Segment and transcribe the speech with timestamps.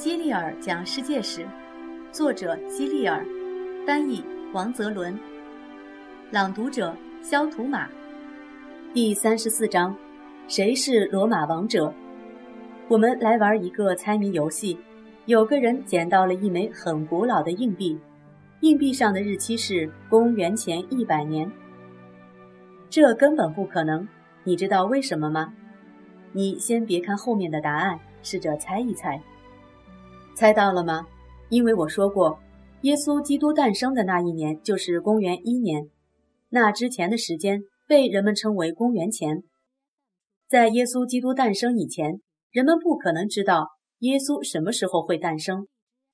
[0.00, 1.46] 基利尔讲世界史，
[2.10, 3.22] 作者基利尔，
[3.86, 5.14] 翻译王泽伦，
[6.30, 7.86] 朗读者肖图马。
[8.94, 9.94] 第三十四章：
[10.48, 11.92] 谁是罗马王者？
[12.88, 14.78] 我们来玩一个猜谜游戏。
[15.26, 18.00] 有个人捡到了一枚很古老的硬币，
[18.60, 21.52] 硬币上的日期是公元前一百年。
[22.88, 24.08] 这根本不可能，
[24.44, 25.52] 你知道为什么吗？
[26.32, 29.20] 你先别看后面的答案，试着猜一猜。
[30.40, 31.06] 猜到了吗？
[31.50, 32.38] 因为我说过，
[32.80, 35.90] 耶稣基督诞生的那一年就是公元一年，
[36.48, 39.42] 那之前的时间被人们称为公元前。
[40.48, 43.66] 在耶稣基督诞生以前，人们不可能知道
[43.98, 45.68] 耶稣什么时候会诞生，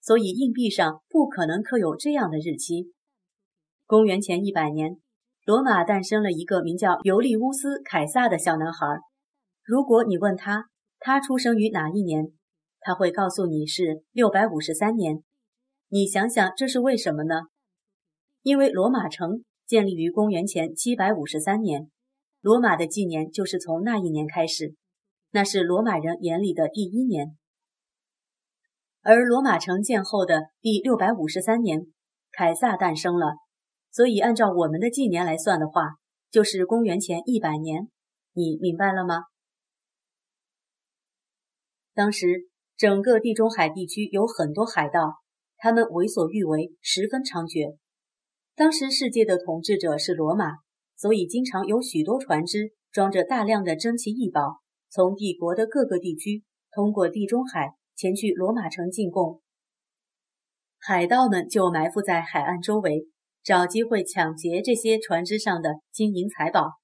[0.00, 2.92] 所以硬币上不可能刻有这样的日期。
[3.86, 4.98] 公元前一百年。
[5.44, 8.86] 罗马诞生了一个名叫尤利乌斯·凯撒的小男孩。
[9.64, 10.66] 如果你问他
[11.00, 12.28] 他出生于哪一年，
[12.84, 15.22] 他会告诉你是六百五十三年。
[15.88, 17.42] 你想想这是为什么呢？
[18.42, 21.90] 因为罗马城建立于公元前七百五十三年，
[22.40, 24.74] 罗马的纪年就是从那一年开始，
[25.30, 27.36] 那是罗马人眼里的第一年。
[29.02, 31.86] 而罗马城建后的第六百五十三年，
[32.30, 33.36] 凯撒诞生了。
[33.90, 35.96] 所以，按照我们的纪年来算的话，
[36.30, 37.88] 就是公元前一百年。
[38.32, 39.24] 你明白了吗？
[41.94, 42.48] 当时，
[42.82, 45.20] 整个地中海地区有很多海盗，
[45.56, 47.78] 他们为所欲为，十分猖獗。
[48.56, 50.46] 当时世界的统治者是罗马，
[50.96, 59.40] 所以经常有许多船只装着大量的珍奇异宝，从帝国的各个地区通过地中海前去罗马城进贡。
[60.80, 63.06] 海盗们就埋伏在海岸周围。
[63.44, 66.80] 找机会抢劫这些船只上的金银财宝。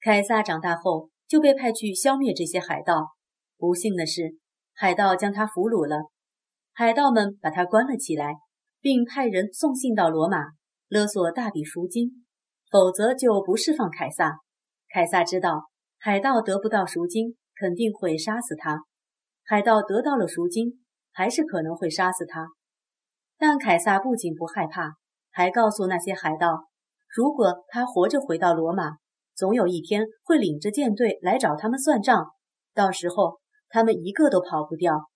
[0.00, 3.14] 凯撒长大后就被派去消灭这些海盗。
[3.56, 4.36] 不幸的是，
[4.74, 6.10] 海盗将他俘虏了。
[6.72, 8.34] 海盗们把他关了起来，
[8.80, 10.38] 并派人送信到罗马，
[10.88, 12.24] 勒索大笔赎金，
[12.70, 14.38] 否则就不释放凯撒。
[14.88, 18.78] 凯撒知道海盗得不到赎金，肯定会杀死他；
[19.44, 22.48] 海盗得到了赎金，还是可能会杀死他。
[23.38, 24.94] 但凯撒不仅不害怕。
[25.36, 26.68] 还告诉那些海盗，
[27.12, 28.98] 如果他活着回到罗马，
[29.34, 32.30] 总有一天会领着舰队来找他们算账，
[32.72, 33.40] 到时候
[33.74, 35.10] 他们一个都跑不掉。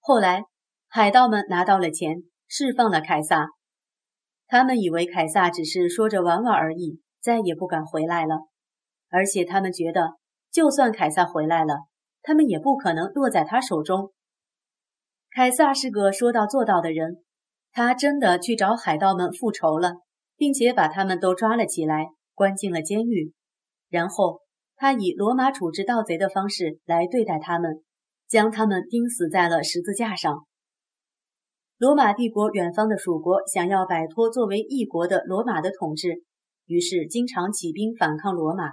[0.00, 0.42] 后来，
[0.88, 3.46] 海盗们拿到了钱，释放了凯撒。
[4.48, 8.48] 他们以为凯撒只是说着玩玩而已，再也不敢回来了。
[9.08, 10.16] 而且他们觉得，
[10.50, 11.76] 就算凯撒回来了，
[12.22, 14.12] 他们也不可能落在他手中。
[15.30, 17.22] 凯撒是个说到做到的人。
[17.70, 19.92] 他真的去找海盗们复仇了，
[20.36, 23.32] 并且把他们都抓了起来，关进了监狱。
[23.88, 24.40] 然后
[24.74, 27.84] 他以罗马处置盗贼的方式来对待他们，
[28.32, 30.46] 将他们钉死在了十字架上。
[31.76, 36.22] 罗马帝国远方的属国想要摆脱作为异国的罗马的统治，
[36.64, 38.70] 于是经常起兵反抗罗马。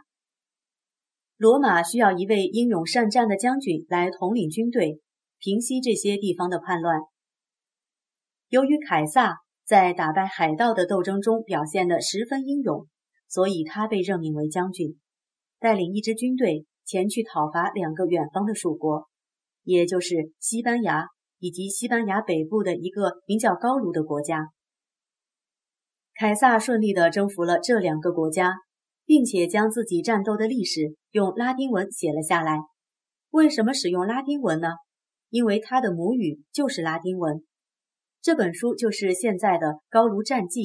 [1.35, 5.01] 罗马需要一位英勇善战的将军来统领军队，
[5.39, 7.01] 平息这些地方的叛乱。
[8.47, 12.87] 由于凯撒在打败海盗的斗争中表现得十分英勇，
[13.27, 14.97] 所以他被任命为将军，
[15.59, 19.08] 带领一支军队前去讨伐两个远方的属国，
[19.63, 21.07] 也就是西班牙
[21.39, 24.49] 以及西班牙北部的一个名叫高卢的国家。
[26.15, 28.55] 凯撒顺利地征服了这两个国家，
[29.05, 32.59] 并且将自己战斗的历史用拉丁文写了下来。
[33.29, 34.67] 为什么使用拉丁文呢？
[35.29, 37.43] 因为他的母语就是拉丁文。
[38.21, 40.61] 这本书就是现在的《高卢战记》。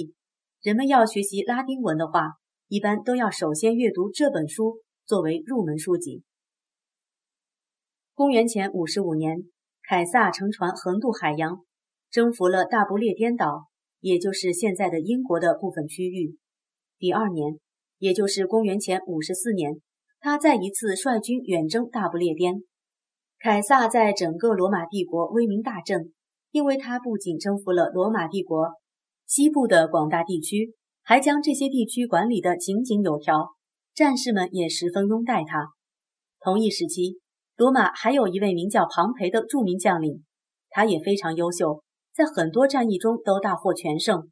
[0.61, 2.31] 人们要学习拉丁文的话，
[2.69, 6.25] 一般都要首先阅读这本书作为入门书籍。
[8.17, 9.39] 公元前五十五年，
[9.83, 11.65] 凯撒乘船横渡海洋，
[12.13, 13.65] 征服了大不列颠岛，
[13.99, 16.37] 也就是现在的英国的部分区域。
[16.97, 17.59] 第二年，
[17.99, 19.81] 也就是公元前五十四年，
[20.21, 22.63] 他再一次率军远征大不列颠。
[23.41, 26.13] 凯撒在整个罗马帝国威名大振。
[26.53, 28.75] 因为他不仅征服了罗马帝国
[29.27, 30.73] 西部的广大地区，
[31.03, 33.57] 还将这些地区管理得井井有条，
[33.93, 35.71] 战士们也十分拥戴他。
[36.39, 37.19] 同一时期，
[37.57, 40.25] 罗马还有一位名叫庞培的著名将领，
[40.71, 44.31] 他也非常优秀，在很多战役中都大获全胜。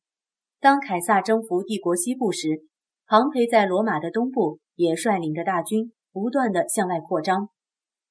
[0.60, 2.64] 当凯撒征服帝国西部时，
[3.06, 7.48] 庞培在罗马的东部也率领着大军不断地向外扩张。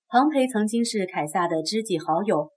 [0.07, 2.51] 庞培曾经是凯撒的知己好友。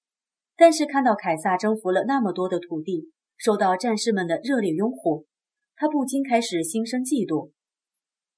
[0.56, 5.26] 但是看到凯撒征服了那么多的土地，受到战士们的热烈拥护，
[5.74, 7.50] 他不禁开始心生嫉妒。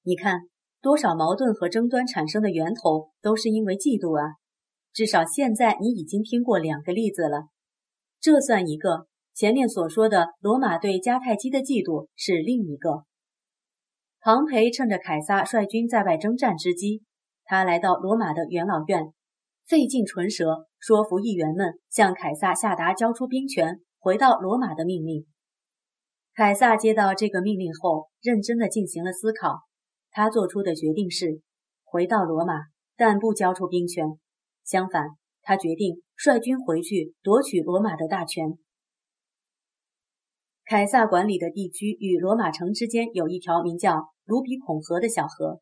[0.01, 0.41] 你看，
[0.87, 4.35] 多少矛盾和争端产生的源头都是因为嫉妒啊！
[4.93, 7.49] 至少现在你已经听过两个例子了，
[8.21, 9.07] 这算一个。
[9.33, 13.03] 前面所说的罗马对迦太基的嫉妒是另一个。
[14.21, 17.03] 庞培趁着凯撒率军在外征战之机，
[17.43, 19.11] 他来到罗马的元老院，
[19.67, 25.25] 费尽唇舌说服议员们向凯撒下达交出兵权、回到罗马的命令。
[26.33, 29.63] 凯撒接到这个命令后，认真的进行了思考，
[30.17, 31.41] 他做出的决定是
[31.83, 32.53] 回到罗马，
[32.95, 34.17] 但不交出兵权。
[34.63, 35.09] 相反，
[35.43, 38.57] 他决定率军回去夺取罗马的大权。
[40.65, 45.61] 凯撒管理的地区与罗马城之间有一条名叫卢比孔河的小河。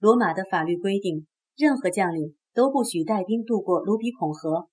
[0.00, 4.68] 罗马的法律规定，任何将领都不许带兵渡过卢比孔河。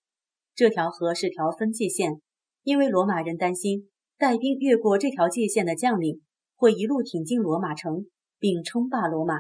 [0.56, 2.20] 这条河是条分界线，
[2.64, 6.24] 因为罗马人担心带兵越过这条界限的将领
[6.56, 8.08] 会一路挺进罗马城，
[8.40, 9.36] 并称霸罗马。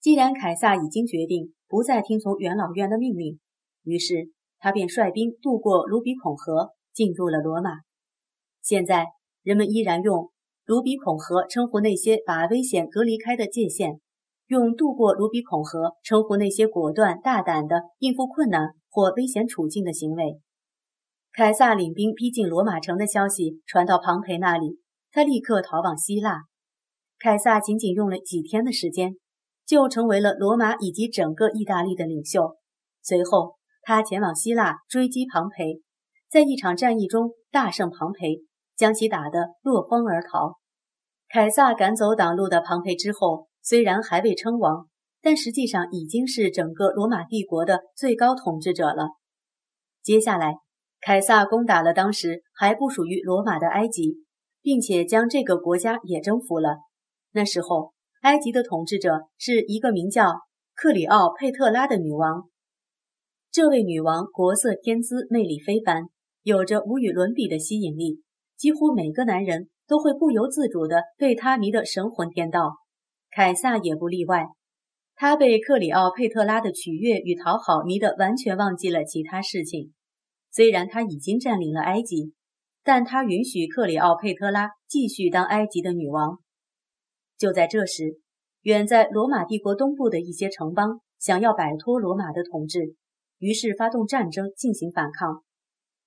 [0.00, 1.54] 既然凯撒已经决定。
[1.72, 3.40] 不再听从元老院的命令，
[3.82, 7.70] 于是他便率兵渡过卢比孔河，进入了罗马。
[8.60, 9.06] 现在
[9.42, 10.30] 人们依然用
[10.66, 14.02] 卢比孔河称呼那些把危险隔离开的界限，
[14.48, 20.38] 用渡过卢比孔河称呼那些果断大胆的应付困难或危险处境的行为。
[21.32, 24.78] 凯撒领兵逼近罗马城的消息传到庞培那里，
[25.10, 26.42] 他立刻逃往希腊。
[27.22, 29.14] 凯撒仅仅用了几天的时间。
[29.64, 32.56] 就成为了罗马以及整个意大利的领袖。
[33.00, 35.80] 随后，他前往希腊追击庞培，
[36.28, 38.42] 在一场战役中大胜庞培，
[38.76, 40.58] 将其打得落荒而逃。
[41.28, 44.88] 凯撒赶走挡路的庞培之后，虽然还未称王，
[45.22, 49.10] 但实际上已经是整个罗马帝国的最高统治者了。
[50.02, 50.56] 接下来，
[51.00, 54.18] 凯撒攻打了当时还不属于罗马的埃及，
[54.60, 56.78] 并且将这个国家也征服了。
[57.32, 57.92] 那时候。
[58.22, 60.22] 埃及的统治者是一个名叫
[60.76, 62.48] 克里奥佩特拉的女王。
[63.50, 66.04] 这位女王国色天姿，魅力非凡，
[66.44, 68.22] 有着无与伦比的吸引力，
[68.56, 72.76] 几乎每个男人都会不由自主地被她迷得神魂颠倒。
[73.28, 74.46] 凯撒也不例外，
[75.16, 79.92] 他被克里奥佩特拉的取悦与讨好迷得完全忘记了其他事情。
[80.52, 82.34] 虽然他已经占领了埃及，
[82.84, 86.38] 但他允许克里奥佩特拉继续当埃及的女王。
[87.42, 88.20] 就在这时，
[88.60, 92.94] 远在罗马帝国东部的一些城邦想要摆脱罗马的统治，
[93.38, 95.42] 于是发动战争进行反抗。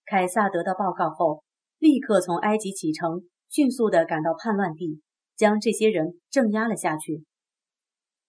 [0.06, 1.44] 凯撒得到报告后，
[1.78, 5.02] 立刻从埃及启程，迅速地赶到叛乱地，
[5.36, 7.26] 将这些人镇压了下去。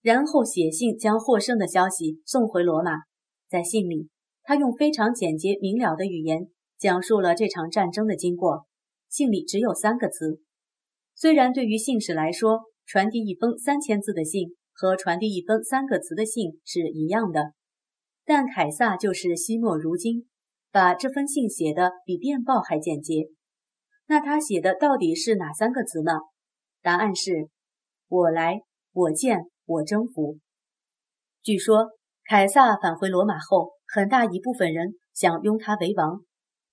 [0.01, 2.91] 然后写信将获胜的消息送回罗马。
[3.47, 4.09] 在信里，
[4.43, 8.65] 他用非常简洁明了的语言讲述了这场战争的经过。
[9.07, 10.41] 信里只有三个词，
[11.15, 17.51] 虽然对于信使来说，传递一封三千字的信和传递一封三个词的信是一样的，
[18.23, 20.29] 但凯撒就是惜墨如金，
[20.71, 23.27] 把这封信写的比电报还简洁。
[24.05, 26.13] 那他写的到底是哪三个词呢？
[26.81, 27.49] 答案是：
[28.07, 28.61] 我来，
[28.93, 30.39] 我见，我征服。
[31.43, 31.89] 据说
[32.23, 36.21] 凯撒返回罗马后，很大一部分人想拥他为王。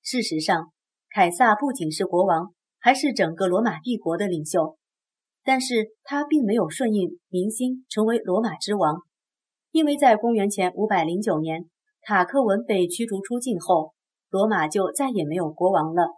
[0.00, 0.70] 事实上，
[1.10, 4.76] 凯撒不仅是国王，还是整个罗马帝国的领袖。
[5.44, 8.96] 但是他并没有顺应民心成为罗马之王，
[9.70, 11.68] 因为在公元前五百零九年，
[12.00, 13.92] 塔克文被驱逐出境后，
[14.30, 16.08] 罗马就再也没有国王了。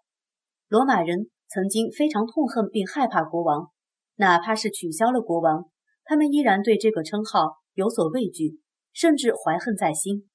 [0.68, 3.70] 罗马人曾经非常痛恨并害怕国王，
[4.14, 5.64] 哪怕是取消了国王，
[6.04, 8.60] 他们依然对这个称号有所畏惧，
[8.92, 10.28] 甚至怀恨在心。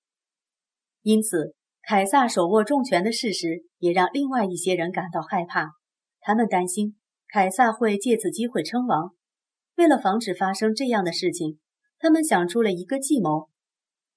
[1.01, 5.71] 因此，凯撒手握重权的事实也让另外一些人感到害怕，
[6.19, 6.97] 他们担心。
[7.31, 9.11] 凯撒会借此机会称王。
[9.77, 11.59] 为了防止发生这样的事情，
[11.97, 13.47] 他们想出了一个计谋。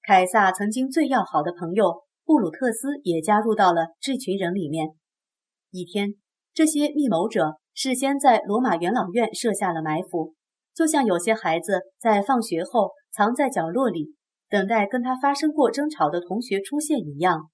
[0.01, 4.89] 凯撒曾经最要好的朋友布鲁特斯也加入到了这群人里面。
[5.71, 6.15] 一天，
[6.53, 10.33] 这些密谋者事先在罗马元老院设下了埋伏，
[10.73, 14.13] 就像有些孩子在放学后藏在角落里，
[14.49, 17.49] 等待跟他发生过争吵的同学出现一样。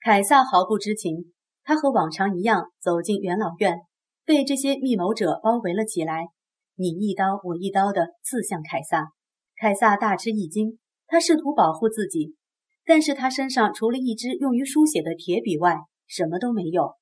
[0.00, 1.32] 凯撒毫不知情，
[1.64, 3.80] 他和往常一样走进元老院。
[4.24, 6.28] 被这些密谋者包围了起来，
[6.76, 9.08] 你一刀我一刀地刺向凯撒。
[9.56, 12.36] 凯撒大吃一惊，他试图保护自己，
[12.84, 15.76] 但是他身上除了一支用于书写的铁笔外，
[16.06, 16.94] 什么都没有。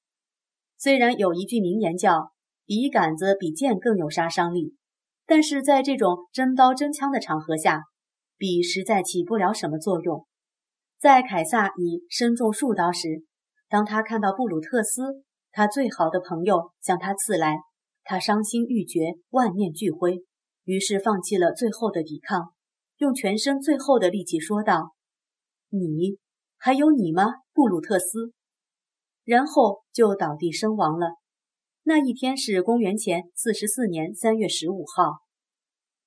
[0.78, 2.32] 虽然有一句名言叫
[2.64, 4.74] “笔杆子比剑更有杀伤力”，
[5.26, 7.82] 但是在这种真刀真枪的场合下，
[8.38, 10.26] 笔实在起不了什么作用。
[10.98, 13.24] 在凯撒已身中数刀时，
[13.68, 15.22] 当他看到布鲁特斯。
[15.52, 17.58] 他最好的朋友向他刺来，
[18.04, 20.24] 他伤心欲绝，万念俱灰，
[20.64, 22.52] 于是放弃了最后的抵抗，
[22.98, 24.94] 用全身最后的力气说道
[25.70, 26.18] ：“你
[26.56, 28.32] 还有你吗，布鲁特斯？”
[29.24, 31.16] 然后就倒地身亡了。
[31.82, 35.20] 那一天是公元前四十四年三月十五号。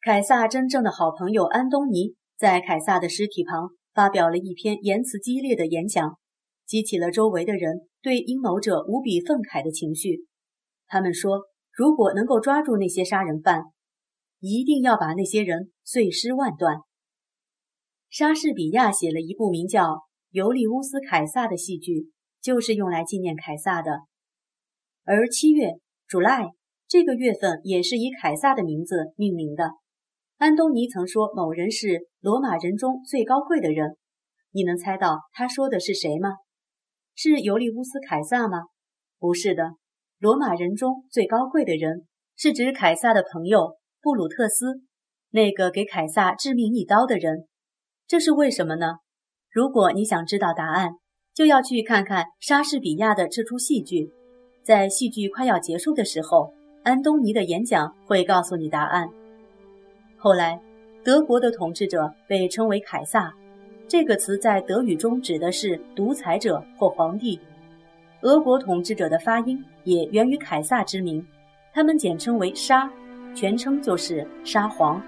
[0.02, 6.18] 凯撒真正的好朋友安东尼在凯撒的尸体旁发表了一篇言辞激烈的演讲，
[6.74, 10.26] 激起了周围的人对阴谋者无比愤慨的情绪。
[10.88, 13.66] 他们说，如果能够抓住那些杀人犯，
[14.40, 16.78] 一定要把那些人碎尸万段。
[18.10, 19.84] 莎士比亚写了一部名叫
[20.32, 22.10] 《尤利乌斯·凯撒》的戏剧，
[22.42, 23.92] 就是用来纪念凯撒的。
[25.04, 25.74] 而七月
[26.10, 26.54] （July）
[26.88, 29.74] 这个月份也是以凯撒的名字命名的。
[30.38, 33.96] 安东尼曾说某人是罗马人中最高贵的人，
[34.50, 36.30] 你能猜到他说的是谁吗？
[37.16, 38.64] 是尤利乌斯·凯撒吗？
[39.20, 39.76] 不是的，
[40.20, 44.82] 罗马人中最高贵的人是指凯撒的朋友布鲁特斯，
[45.30, 47.48] 那个给凯撒致命一刀的人。
[48.08, 48.98] 这是为什么呢？
[49.50, 50.94] 如果你想知道答案，
[51.34, 54.12] 就要去看看莎士比亚的这出戏剧。
[54.64, 56.54] 在戏剧快要结束的时候，
[56.84, 59.08] 安东尼的演讲会告诉你答案。
[60.18, 60.60] 后来，
[61.04, 63.34] 德国的统治者被称为凯撒，
[63.88, 67.40] 这个词在德语中指的是独裁者或皇帝。
[68.22, 71.26] 俄国统治者的发音也源于凯撒之名，
[71.74, 72.90] 他们简称为沙，
[73.36, 75.02] 全称就是沙皇。